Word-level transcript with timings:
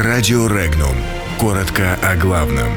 Радио 0.00 0.46
Регнум. 0.46 0.94
Коротко 1.40 1.98
о 2.04 2.14
главном. 2.14 2.68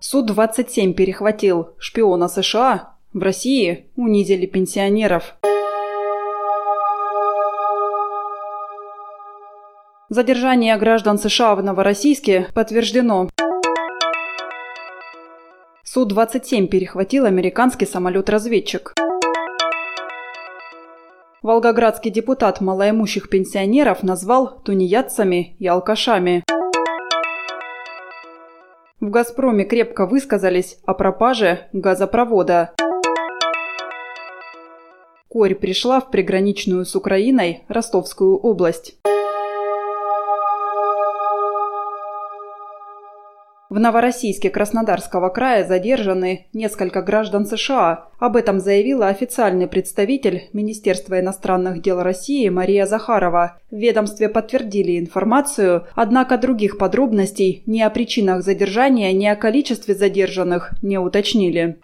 Су-27 0.00 0.94
перехватил 0.94 1.74
шпиона 1.78 2.26
США. 2.26 2.94
В 3.12 3.18
России 3.18 3.90
унизили 3.96 4.46
пенсионеров. 4.46 5.34
Задержание 10.08 10.74
граждан 10.78 11.18
США 11.18 11.54
в 11.54 11.62
Новороссийске 11.62 12.48
подтверждено. 12.54 13.28
Су-27 15.84 16.66
перехватил 16.66 17.26
американский 17.26 17.84
самолет-разведчик. 17.84 18.94
Волгоградский 21.40 22.10
депутат 22.10 22.60
малоимущих 22.60 23.30
пенсионеров 23.30 24.02
назвал 24.02 24.60
тунеядцами 24.64 25.54
и 25.60 25.68
алкашами. 25.68 26.42
В 29.00 29.08
«Газпроме» 29.08 29.64
крепко 29.64 30.06
высказались 30.06 30.78
о 30.84 30.94
пропаже 30.94 31.68
газопровода. 31.72 32.72
Корь 35.28 35.54
пришла 35.54 36.00
в 36.00 36.10
приграничную 36.10 36.84
с 36.84 36.96
Украиной 36.96 37.62
Ростовскую 37.68 38.36
область. 38.36 38.98
В 43.70 43.78
Новороссийске 43.78 44.48
Краснодарского 44.48 45.28
края 45.28 45.66
задержаны 45.66 46.46
несколько 46.54 47.02
граждан 47.02 47.44
США. 47.44 48.06
Об 48.18 48.36
этом 48.36 48.60
заявила 48.60 49.08
официальный 49.08 49.66
представитель 49.66 50.48
Министерства 50.54 51.20
иностранных 51.20 51.82
дел 51.82 52.02
России 52.02 52.48
Мария 52.48 52.86
Захарова. 52.86 53.58
В 53.70 53.76
ведомстве 53.76 54.30
подтвердили 54.30 54.98
информацию, 54.98 55.84
однако 55.94 56.38
других 56.38 56.78
подробностей 56.78 57.62
ни 57.66 57.82
о 57.82 57.90
причинах 57.90 58.42
задержания, 58.42 59.12
ни 59.12 59.26
о 59.26 59.36
количестве 59.36 59.94
задержанных 59.94 60.72
не 60.80 60.96
уточнили. 60.96 61.76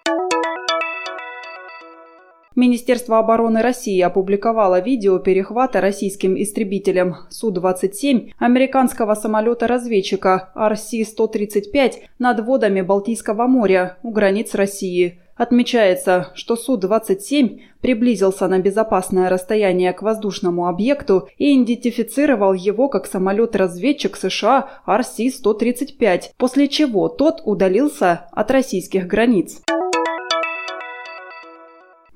Министерство 2.56 3.19
обороны 3.19 3.62
России 3.62 4.00
опубликовало 4.00 4.80
видео 4.80 5.19
перехвата 5.19 5.80
российским 5.80 6.41
истребителем 6.41 7.16
Су-27 7.28 8.30
американского 8.38 9.14
самолета-разведчика 9.14 10.52
RC-135 10.55 11.94
над 12.20 12.41
водами 12.47 12.80
Балтийского 12.80 13.48
моря 13.48 13.98
у 14.05 14.12
границ 14.12 14.55
России. 14.55 15.19
Отмечается, 15.36 16.28
что 16.34 16.55
Су-27 16.55 17.58
приблизился 17.80 18.47
на 18.47 18.60
безопасное 18.60 19.28
расстояние 19.28 19.92
к 19.92 20.02
воздушному 20.02 20.69
объекту 20.69 21.28
и 21.38 21.60
идентифицировал 21.60 22.52
его 22.52 22.88
как 22.88 23.06
самолет-разведчик 23.06 24.16
США 24.16 24.69
RC-135, 24.86 26.22
после 26.38 26.69
чего 26.69 27.08
тот 27.08 27.42
удалился 27.44 28.28
от 28.30 28.52
российских 28.52 29.08
границ. 29.08 29.60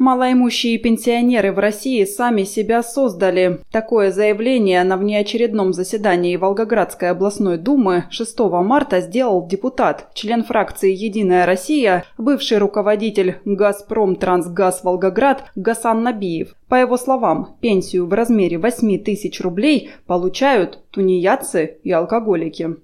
Малоимущие 0.08 0.78
пенсионеры 0.78 1.52
в 1.52 1.58
России 1.58 2.02
сами 2.06 2.44
себя 2.44 2.82
создали. 2.82 3.60
Такое 3.70 4.10
заявление 4.10 4.82
на 4.82 4.96
внеочередном 4.96 5.74
заседании 5.74 6.36
Волгоградской 6.36 7.10
областной 7.10 7.58
думы 7.58 8.04
6 8.08 8.38
марта 8.62 9.02
сделал 9.02 9.46
депутат, 9.46 10.08
член 10.14 10.44
фракции 10.44 10.94
«Единая 10.94 11.44
Россия», 11.44 12.06
бывший 12.16 12.56
руководитель 12.56 13.36
«Газпром 13.44 14.16
Трансгаз 14.16 14.82
Волгоград» 14.82 15.44
Гасан 15.56 16.02
Набиев. 16.02 16.56
По 16.70 16.76
его 16.76 16.96
словам, 16.96 17.56
пенсию 17.60 18.06
в 18.06 18.12
размере 18.14 18.56
8 18.56 19.04
тысяч 19.04 19.42
рублей 19.42 19.90
получают 20.06 20.78
тунеядцы 20.90 21.76
и 21.84 21.92
алкоголики. 21.92 22.76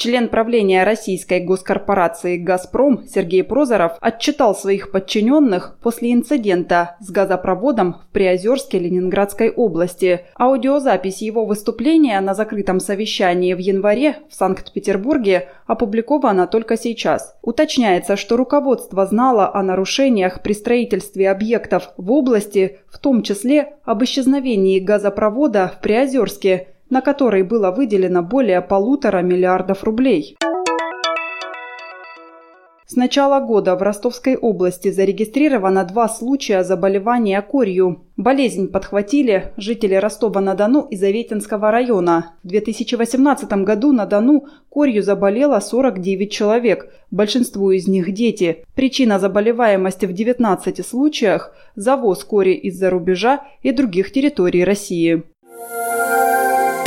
Член 0.00 0.30
правления 0.30 0.84
российской 0.84 1.40
госкорпорации 1.40 2.38
«Газпром» 2.38 3.06
Сергей 3.06 3.44
Прозоров 3.44 3.98
отчитал 4.00 4.54
своих 4.54 4.92
подчиненных 4.92 5.76
после 5.82 6.14
инцидента 6.14 6.96
с 7.00 7.10
газопроводом 7.10 7.96
в 7.96 8.10
Приозерске 8.10 8.78
Ленинградской 8.78 9.50
области. 9.50 10.22
Аудиозапись 10.38 11.20
его 11.20 11.44
выступления 11.44 12.18
на 12.22 12.32
закрытом 12.32 12.80
совещании 12.80 13.52
в 13.52 13.58
январе 13.58 14.16
в 14.30 14.34
Санкт-Петербурге 14.34 15.48
опубликована 15.66 16.46
только 16.46 16.78
сейчас. 16.78 17.36
Уточняется, 17.42 18.16
что 18.16 18.38
руководство 18.38 19.04
знало 19.04 19.54
о 19.54 19.62
нарушениях 19.62 20.42
при 20.42 20.54
строительстве 20.54 21.30
объектов 21.30 21.90
в 21.98 22.10
области, 22.10 22.78
в 22.88 22.98
том 22.98 23.22
числе 23.22 23.74
об 23.84 24.02
исчезновении 24.02 24.80
газопровода 24.80 25.70
в 25.76 25.82
Приозерске– 25.82 26.68
на 26.90 27.00
который 27.00 27.42
было 27.42 27.70
выделено 27.70 28.22
более 28.22 28.60
полутора 28.60 29.22
миллиардов 29.22 29.84
рублей. 29.84 30.36
С 32.90 32.96
начала 32.96 33.38
года 33.38 33.76
в 33.76 33.82
Ростовской 33.82 34.34
области 34.34 34.90
зарегистрировано 34.90 35.84
два 35.84 36.08
случая 36.08 36.64
заболевания 36.64 37.40
корью. 37.40 38.02
Болезнь 38.16 38.66
подхватили 38.66 39.52
жители 39.56 39.94
Ростова-на-Дону 39.94 40.88
и 40.90 40.96
Заветинского 40.96 41.70
района. 41.70 42.34
В 42.42 42.48
2018 42.48 43.48
году 43.62 43.92
на 43.92 44.06
Дону 44.06 44.48
корью 44.68 45.04
заболело 45.04 45.60
49 45.60 46.32
человек, 46.32 46.92
большинству 47.12 47.70
из 47.70 47.86
них 47.86 48.12
дети. 48.12 48.64
Причина 48.74 49.20
заболеваемости 49.20 50.06
в 50.06 50.12
19 50.12 50.84
случаях– 50.84 51.54
завоз 51.76 52.24
кори 52.24 52.54
из-за 52.54 52.90
рубежа 52.90 53.44
и 53.62 53.70
других 53.70 54.10
территорий 54.10 54.64
России. 54.64 55.22